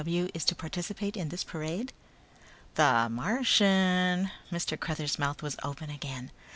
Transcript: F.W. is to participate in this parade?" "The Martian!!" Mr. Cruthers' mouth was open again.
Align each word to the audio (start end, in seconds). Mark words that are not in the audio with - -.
F.W. 0.01 0.29
is 0.33 0.43
to 0.45 0.55
participate 0.55 1.15
in 1.15 1.29
this 1.29 1.43
parade?" 1.43 1.93
"The 2.73 3.07
Martian!!" 3.07 4.31
Mr. 4.51 4.75
Cruthers' 4.75 5.19
mouth 5.19 5.43
was 5.43 5.57
open 5.61 5.91
again. 5.91 6.31